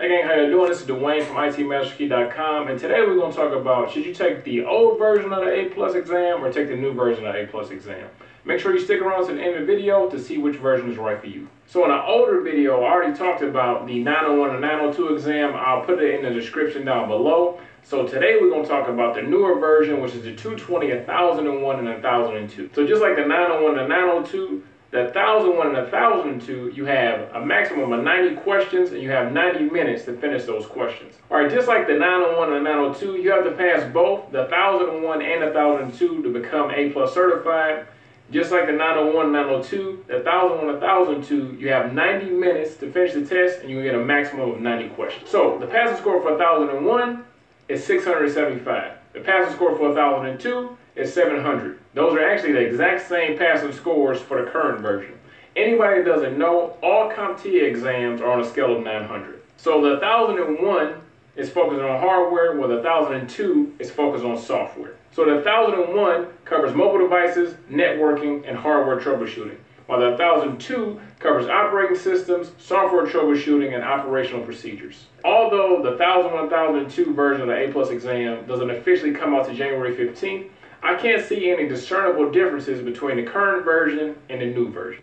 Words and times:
Hey 0.00 0.08
gang, 0.08 0.26
how 0.26 0.34
you 0.34 0.48
doing? 0.48 0.70
This 0.70 0.80
is 0.80 0.86
Dwayne 0.86 1.22
from 1.26 1.36
ITMasterKey.com 1.36 2.68
and 2.68 2.80
today 2.80 3.02
we're 3.02 3.16
going 3.16 3.32
to 3.32 3.36
talk 3.36 3.52
about 3.52 3.92
should 3.92 4.06
you 4.06 4.14
take 4.14 4.42
the 4.44 4.64
old 4.64 4.98
version 4.98 5.30
of 5.30 5.44
the 5.44 5.52
A 5.52 5.64
plus 5.66 5.94
exam 5.94 6.42
or 6.42 6.50
take 6.50 6.68
the 6.68 6.74
new 6.74 6.94
version 6.94 7.26
of 7.26 7.34
the 7.34 7.42
A 7.42 7.46
plus 7.46 7.68
exam. 7.68 8.08
Make 8.46 8.60
sure 8.60 8.74
you 8.74 8.82
stick 8.82 9.02
around 9.02 9.26
to 9.26 9.34
the 9.34 9.42
end 9.42 9.56
of 9.56 9.60
the 9.60 9.66
video 9.66 10.08
to 10.08 10.18
see 10.18 10.38
which 10.38 10.56
version 10.56 10.90
is 10.90 10.96
right 10.96 11.20
for 11.20 11.26
you. 11.26 11.50
So 11.66 11.84
in 11.84 11.90
an 11.90 12.00
older 12.06 12.40
video, 12.40 12.80
I 12.80 12.90
already 12.90 13.14
talked 13.14 13.42
about 13.42 13.86
the 13.86 14.02
901 14.02 14.50
and 14.52 14.62
902 14.62 15.14
exam. 15.16 15.52
I'll 15.54 15.84
put 15.84 16.02
it 16.02 16.14
in 16.14 16.22
the 16.22 16.30
description 16.30 16.86
down 16.86 17.06
below. 17.06 17.60
So 17.82 18.06
today 18.06 18.38
we're 18.40 18.48
going 18.48 18.62
to 18.62 18.68
talk 18.70 18.88
about 18.88 19.14
the 19.14 19.20
newer 19.20 19.60
version, 19.60 20.00
which 20.00 20.14
is 20.14 20.22
the 20.22 20.34
220, 20.34 20.94
1001, 20.94 21.78
and 21.78 21.88
1002. 21.88 22.70
So 22.74 22.86
just 22.86 23.02
like 23.02 23.16
the 23.16 23.26
901 23.26 23.78
and 23.78 23.88
902, 23.90 24.64
the 24.90 25.04
1001 25.04 25.68
and 25.68 25.76
the 25.76 25.82
1002, 25.82 26.72
you 26.74 26.84
have 26.84 27.32
a 27.34 27.46
maximum 27.46 27.92
of 27.92 28.02
90 28.02 28.36
questions 28.36 28.90
and 28.90 29.00
you 29.00 29.10
have 29.10 29.32
90 29.32 29.70
minutes 29.70 30.04
to 30.06 30.16
finish 30.16 30.44
those 30.44 30.66
questions. 30.66 31.14
All 31.30 31.38
right, 31.38 31.50
just 31.50 31.68
like 31.68 31.86
the 31.86 31.94
901 31.94 32.52
and 32.52 32.66
the 32.66 32.70
902, 32.70 33.16
you 33.22 33.30
have 33.30 33.44
to 33.44 33.52
pass 33.52 33.88
both 33.92 34.32
the 34.32 34.42
1001 34.50 35.22
and 35.22 35.42
the 35.42 35.46
1002 35.46 36.22
to 36.24 36.32
become 36.32 36.72
A 36.72 36.90
plus 36.90 37.14
certified. 37.14 37.86
Just 38.32 38.50
like 38.50 38.66
the 38.66 38.72
901 38.72 39.32
902, 39.32 40.04
the 40.08 40.14
1001 40.14 40.80
1002, 40.80 41.56
you 41.60 41.68
have 41.68 41.92
90 41.92 42.30
minutes 42.30 42.76
to 42.76 42.90
finish 42.92 43.14
the 43.14 43.24
test 43.24 43.60
and 43.60 43.70
you 43.70 43.82
get 43.82 43.94
a 43.94 44.04
maximum 44.04 44.50
of 44.50 44.60
90 44.60 44.88
questions. 44.90 45.30
So 45.30 45.58
the 45.58 45.66
passing 45.66 45.96
score 45.98 46.20
for 46.20 46.36
1001 46.36 47.24
is 47.68 47.84
675. 47.84 48.92
The 49.12 49.20
passing 49.20 49.54
score 49.54 49.76
for 49.76 49.92
1002 49.92 50.76
is 50.96 51.12
700. 51.12 51.78
Those 51.94 52.14
are 52.14 52.28
actually 52.28 52.52
the 52.52 52.60
exact 52.60 53.08
same 53.08 53.38
passing 53.38 53.72
scores 53.72 54.20
for 54.20 54.44
the 54.44 54.50
current 54.50 54.80
version. 54.80 55.14
Anybody 55.56 56.02
that 56.02 56.06
doesn't 56.06 56.38
know, 56.38 56.76
all 56.82 57.10
CompTIA 57.10 57.64
exams 57.64 58.20
are 58.20 58.30
on 58.30 58.40
a 58.40 58.48
scale 58.48 58.76
of 58.76 58.84
900. 58.84 59.42
So 59.56 59.80
the 59.82 59.98
1001 60.04 60.94
is 61.36 61.50
focused 61.50 61.80
on 61.80 62.00
hardware, 62.00 62.56
while 62.56 62.68
the 62.68 62.76
1002 62.76 63.76
is 63.78 63.90
focused 63.90 64.24
on 64.24 64.38
software. 64.38 64.94
So 65.12 65.24
the 65.24 65.36
1001 65.36 66.28
covers 66.44 66.74
mobile 66.74 66.98
devices, 66.98 67.54
networking, 67.70 68.48
and 68.48 68.56
hardware 68.56 69.00
troubleshooting, 69.00 69.56
while 69.86 70.00
the 70.00 70.10
1002 70.10 71.00
covers 71.18 71.46
operating 71.46 71.96
systems, 71.96 72.52
software 72.58 73.06
troubleshooting, 73.06 73.74
and 73.74 73.82
operational 73.82 74.44
procedures. 74.44 75.06
Although 75.24 75.82
the 75.82 75.90
1001 75.90 76.50
1002 76.50 77.12
version 77.12 77.42
of 77.42 77.48
the 77.48 77.68
A 77.68 77.72
plus 77.72 77.90
exam 77.90 78.46
doesn't 78.46 78.70
officially 78.70 79.12
come 79.12 79.34
out 79.34 79.46
to 79.48 79.54
January 79.54 79.96
15th, 79.96 80.48
I 80.82 80.94
can't 80.94 81.24
see 81.24 81.50
any 81.50 81.68
discernible 81.68 82.30
differences 82.30 82.82
between 82.82 83.16
the 83.16 83.22
current 83.24 83.64
version 83.64 84.16
and 84.30 84.40
the 84.40 84.46
new 84.46 84.70
version. 84.70 85.02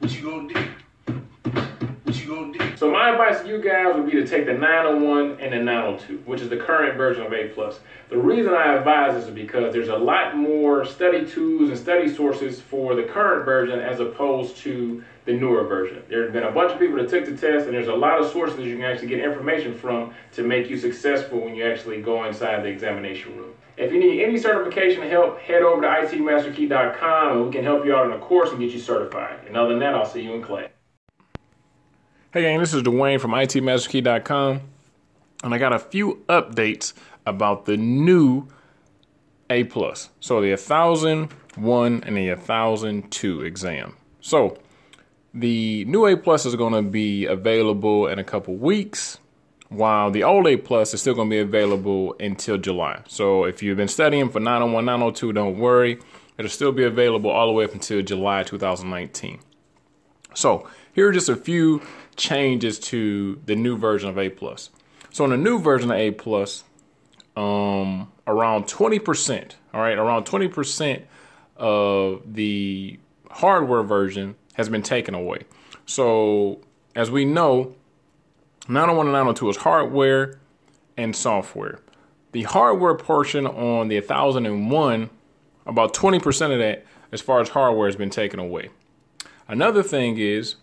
What 0.00 0.12
you 0.12 0.22
gonna 0.22 0.52
do? 0.52 0.65
My 3.06 3.12
advice 3.12 3.40
to 3.40 3.48
you 3.48 3.62
guys 3.62 3.94
would 3.94 4.06
be 4.06 4.12
to 4.12 4.26
take 4.26 4.46
the 4.46 4.52
901 4.52 5.38
and 5.40 5.52
the 5.52 5.58
902, 5.58 6.22
which 6.24 6.40
is 6.40 6.48
the 6.48 6.56
current 6.56 6.96
version 6.96 7.24
of 7.24 7.32
A+. 7.32 7.52
The 8.08 8.18
reason 8.18 8.52
I 8.52 8.74
advise 8.74 9.14
this 9.14 9.28
is 9.28 9.34
because 9.34 9.72
there's 9.72 9.90
a 9.90 9.96
lot 9.96 10.36
more 10.36 10.84
study 10.84 11.24
tools 11.24 11.68
and 11.68 11.78
study 11.78 12.12
sources 12.12 12.60
for 12.60 12.96
the 12.96 13.04
current 13.04 13.44
version 13.44 13.78
as 13.78 14.00
opposed 14.00 14.56
to 14.58 15.04
the 15.24 15.32
newer 15.32 15.64
version. 15.68 16.02
There 16.08 16.24
have 16.24 16.32
been 16.32 16.44
a 16.44 16.50
bunch 16.50 16.72
of 16.72 16.80
people 16.80 16.96
that 16.96 17.08
took 17.08 17.26
the 17.26 17.36
test 17.36 17.66
and 17.66 17.74
there's 17.74 17.86
a 17.86 17.94
lot 17.94 18.20
of 18.20 18.30
sources 18.32 18.58
you 18.58 18.74
can 18.74 18.84
actually 18.84 19.08
get 19.08 19.20
information 19.20 19.72
from 19.72 20.12
to 20.32 20.42
make 20.42 20.68
you 20.68 20.76
successful 20.76 21.40
when 21.40 21.54
you 21.54 21.64
actually 21.64 22.02
go 22.02 22.24
inside 22.24 22.64
the 22.64 22.68
examination 22.68 23.36
room. 23.36 23.52
If 23.76 23.92
you 23.92 24.00
need 24.00 24.24
any 24.24 24.36
certification 24.36 25.08
help, 25.08 25.38
head 25.38 25.62
over 25.62 25.82
to 25.82 25.86
itmasterkey.com 25.86 27.36
and 27.36 27.46
we 27.46 27.52
can 27.52 27.62
help 27.62 27.84
you 27.84 27.94
out 27.94 28.06
in 28.06 28.12
a 28.12 28.18
course 28.18 28.50
and 28.50 28.58
get 28.58 28.72
you 28.72 28.80
certified. 28.80 29.38
And 29.46 29.56
other 29.56 29.70
than 29.70 29.78
that, 29.80 29.94
I'll 29.94 30.06
see 30.06 30.22
you 30.22 30.34
in 30.34 30.42
class. 30.42 30.70
Hey 32.36 32.42
gang, 32.42 32.60
this 32.60 32.74
is 32.74 32.82
Dwayne 32.82 33.18
from 33.18 33.30
itmasterkey.com 33.30 34.60
and 35.42 35.54
I 35.54 35.56
got 35.56 35.72
a 35.72 35.78
few 35.78 36.22
updates 36.28 36.92
about 37.24 37.64
the 37.64 37.78
new 37.78 38.46
A+. 39.48 39.64
plus. 39.64 40.10
So 40.20 40.42
the 40.42 40.50
1001 40.50 42.02
and 42.04 42.14
the 42.14 42.28
1002 42.34 43.40
exam. 43.40 43.96
So 44.20 44.58
the 45.32 45.86
new 45.86 46.04
A 46.04 46.14
Plus 46.18 46.44
is 46.44 46.54
going 46.56 46.74
to 46.74 46.82
be 46.82 47.24
available 47.24 48.06
in 48.06 48.18
a 48.18 48.24
couple 48.24 48.54
weeks 48.54 49.16
while 49.70 50.10
the 50.10 50.22
old 50.22 50.46
A 50.46 50.58
Plus 50.58 50.92
is 50.92 51.00
still 51.00 51.14
going 51.14 51.30
to 51.30 51.36
be 51.36 51.40
available 51.40 52.16
until 52.20 52.58
July. 52.58 53.00
So 53.08 53.44
if 53.44 53.62
you've 53.62 53.78
been 53.78 53.88
studying 53.88 54.28
for 54.28 54.40
901, 54.40 54.84
902, 54.84 55.32
don't 55.32 55.58
worry. 55.58 55.98
It'll 56.36 56.50
still 56.50 56.72
be 56.72 56.84
available 56.84 57.30
all 57.30 57.46
the 57.46 57.54
way 57.54 57.64
up 57.64 57.72
until 57.72 58.02
July 58.02 58.42
2019. 58.42 59.38
So 60.36 60.68
here 60.92 61.08
are 61.08 61.12
just 61.12 61.30
a 61.30 61.36
few 61.36 61.80
changes 62.14 62.78
to 62.78 63.40
the 63.46 63.56
new 63.56 63.76
version 63.78 64.10
of 64.10 64.18
A 64.18 64.28
Plus. 64.28 64.68
So 65.10 65.24
in 65.24 65.30
the 65.30 65.36
new 65.38 65.58
version 65.58 65.90
of 65.90 65.96
A 65.96 66.10
Plus, 66.10 66.62
um, 67.36 68.12
around 68.26 68.64
20%, 68.64 69.52
all 69.72 69.80
right, 69.80 69.96
around 69.96 70.26
20% 70.26 71.02
of 71.56 72.34
the 72.34 72.98
hardware 73.30 73.82
version 73.82 74.36
has 74.54 74.68
been 74.68 74.82
taken 74.82 75.14
away. 75.14 75.44
So 75.86 76.60
as 76.94 77.10
we 77.10 77.24
know, 77.24 77.74
901 78.68 79.06
and 79.06 79.12
902 79.12 79.50
is 79.50 79.56
hardware 79.56 80.38
and 80.98 81.16
software. 81.16 81.80
The 82.32 82.42
hardware 82.42 82.94
portion 82.94 83.46
on 83.46 83.88
the 83.88 84.00
1001, 84.00 85.08
about 85.64 85.94
20% 85.94 86.52
of 86.52 86.58
that, 86.58 86.84
as 87.10 87.22
far 87.22 87.40
as 87.40 87.48
hardware, 87.48 87.86
has 87.86 87.96
been 87.96 88.10
taken 88.10 88.38
away. 88.38 88.68
Another 89.48 89.82
thing 89.82 90.18
is, 90.18 90.56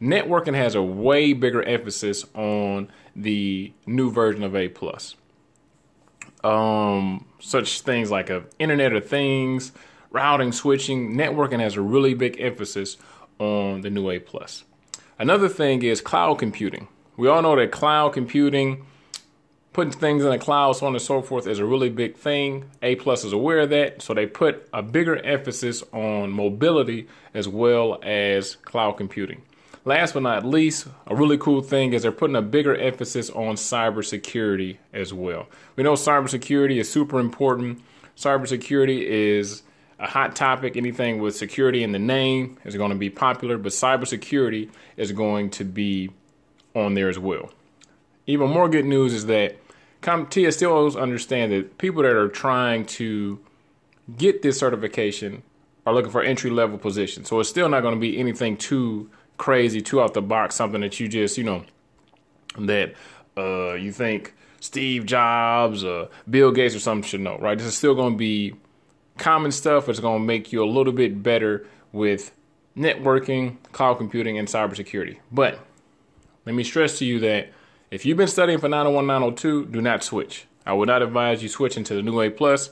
networking 0.00 0.54
has 0.54 0.74
a 0.74 0.82
way 0.82 1.32
bigger 1.32 1.62
emphasis 1.62 2.24
on 2.34 2.90
the 3.14 3.72
new 3.86 4.10
version 4.10 4.42
of 4.42 4.54
A 4.54 4.68
plus. 4.68 5.16
Um, 6.44 7.26
such 7.40 7.80
things 7.80 8.10
like 8.10 8.30
a 8.30 8.44
Internet 8.58 8.92
of 8.92 9.08
Things, 9.08 9.72
routing, 10.10 10.52
switching, 10.52 11.14
networking 11.14 11.60
has 11.60 11.76
a 11.76 11.80
really 11.80 12.14
big 12.14 12.40
emphasis 12.40 12.96
on 13.38 13.80
the 13.80 13.90
new 13.90 14.10
A 14.10 14.18
plus. 14.18 14.64
Another 15.18 15.48
thing 15.48 15.82
is 15.82 16.00
cloud 16.00 16.38
computing. 16.38 16.88
We 17.16 17.28
all 17.28 17.42
know 17.42 17.56
that 17.56 17.72
cloud 17.72 18.12
computing, 18.12 18.86
putting 19.76 19.92
things 19.92 20.24
in 20.24 20.30
the 20.30 20.38
cloud, 20.38 20.72
so 20.72 20.86
on 20.86 20.94
and 20.94 21.02
so 21.02 21.20
forth, 21.20 21.46
is 21.46 21.58
a 21.58 21.64
really 21.66 21.90
big 21.90 22.16
thing. 22.16 22.64
A 22.80 22.96
plus 22.96 23.24
is 23.24 23.34
aware 23.34 23.58
of 23.58 23.68
that, 23.68 24.00
so 24.00 24.14
they 24.14 24.24
put 24.24 24.66
a 24.72 24.82
bigger 24.82 25.16
emphasis 25.16 25.84
on 25.92 26.30
mobility 26.30 27.06
as 27.34 27.46
well 27.46 28.00
as 28.02 28.56
cloud 28.56 28.92
computing. 28.92 29.42
Last 29.84 30.14
but 30.14 30.22
not 30.22 30.46
least, 30.46 30.86
a 31.06 31.14
really 31.14 31.36
cool 31.36 31.60
thing 31.60 31.92
is 31.92 32.00
they're 32.00 32.10
putting 32.10 32.36
a 32.36 32.40
bigger 32.40 32.74
emphasis 32.74 33.28
on 33.28 33.56
cybersecurity 33.56 34.78
as 34.94 35.12
well. 35.12 35.46
We 35.76 35.82
know 35.82 35.92
cybersecurity 35.92 36.80
is 36.80 36.90
super 36.90 37.20
important. 37.20 37.82
Cybersecurity 38.16 39.02
is 39.02 39.62
a 39.98 40.06
hot 40.06 40.34
topic. 40.34 40.78
Anything 40.78 41.20
with 41.20 41.36
security 41.36 41.82
in 41.82 41.92
the 41.92 41.98
name 41.98 42.56
is 42.64 42.74
going 42.76 42.92
to 42.92 42.96
be 42.96 43.10
popular, 43.10 43.58
but 43.58 43.72
cybersecurity 43.72 44.70
is 44.96 45.12
going 45.12 45.50
to 45.50 45.64
be 45.64 46.08
on 46.74 46.94
there 46.94 47.10
as 47.10 47.18
well. 47.18 47.50
Even 48.26 48.48
more 48.48 48.70
good 48.70 48.86
news 48.86 49.12
is 49.12 49.26
that 49.26 49.58
CompTIA 50.06 50.52
still 50.52 50.96
understand 50.96 51.50
that 51.50 51.78
people 51.78 52.04
that 52.04 52.12
are 52.12 52.28
trying 52.28 52.86
to 52.86 53.40
get 54.16 54.40
this 54.40 54.56
certification 54.56 55.42
are 55.84 55.92
looking 55.92 56.12
for 56.12 56.22
entry 56.22 56.48
level 56.48 56.78
positions. 56.78 57.28
So 57.28 57.40
it's 57.40 57.48
still 57.48 57.68
not 57.68 57.80
going 57.80 57.94
to 57.94 58.00
be 58.00 58.16
anything 58.16 58.56
too 58.56 59.10
crazy, 59.36 59.82
too 59.82 60.00
out 60.00 60.14
the 60.14 60.22
box, 60.22 60.54
something 60.54 60.80
that 60.80 61.00
you 61.00 61.08
just, 61.08 61.36
you 61.36 61.42
know, 61.42 61.64
that 62.56 62.94
uh, 63.36 63.74
you 63.74 63.90
think 63.90 64.32
Steve 64.60 65.06
Jobs, 65.06 65.82
uh, 65.82 66.06
Bill 66.30 66.52
Gates, 66.52 66.76
or 66.76 66.80
something 66.80 67.08
should 67.08 67.20
know, 67.20 67.36
right? 67.38 67.58
This 67.58 67.66
is 67.66 67.76
still 67.76 67.96
going 67.96 68.12
to 68.12 68.18
be 68.18 68.54
common 69.18 69.50
stuff. 69.50 69.88
It's 69.88 69.98
going 69.98 70.20
to 70.20 70.24
make 70.24 70.52
you 70.52 70.62
a 70.62 70.70
little 70.70 70.92
bit 70.92 71.20
better 71.20 71.66
with 71.90 72.30
networking, 72.76 73.56
cloud 73.72 73.94
computing, 73.94 74.38
and 74.38 74.46
cybersecurity. 74.46 75.18
But 75.32 75.58
let 76.44 76.54
me 76.54 76.62
stress 76.62 76.98
to 77.00 77.04
you 77.04 77.18
that 77.20 77.50
if 77.90 78.04
you've 78.04 78.16
been 78.16 78.28
studying 78.28 78.58
for 78.58 78.68
901, 78.68 79.06
902, 79.06 79.66
do 79.66 79.80
not 79.80 80.02
switch. 80.02 80.46
I 80.64 80.72
would 80.72 80.88
not 80.88 81.02
advise 81.02 81.42
you 81.42 81.48
switching 81.48 81.84
to 81.84 81.94
the 81.94 82.02
new 82.02 82.20
A 82.20 82.30
plus. 82.30 82.70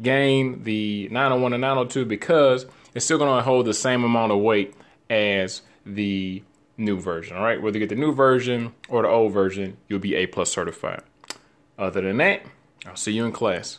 Gain 0.00 0.64
the 0.64 1.08
901 1.10 1.54
and 1.54 1.60
902 1.62 2.04
because 2.04 2.66
it's 2.94 3.04
still 3.04 3.18
going 3.18 3.34
to 3.34 3.42
hold 3.42 3.64
the 3.66 3.72
same 3.74 4.04
amount 4.04 4.32
of 4.32 4.38
weight 4.38 4.74
as 5.08 5.62
the 5.86 6.42
new 6.76 7.00
version. 7.00 7.36
All 7.36 7.42
right, 7.42 7.60
whether 7.60 7.78
you 7.78 7.86
get 7.86 7.94
the 7.94 8.00
new 8.00 8.12
version 8.12 8.74
or 8.88 9.02
the 9.02 9.08
old 9.08 9.32
version, 9.32 9.78
you'll 9.88 9.98
be 10.00 10.14
A 10.14 10.26
plus 10.26 10.50
certified. 10.50 11.02
Other 11.78 12.02
than 12.02 12.18
that, 12.18 12.42
I'll 12.84 12.96
see 12.96 13.12
you 13.12 13.24
in 13.24 13.32
class. 13.32 13.78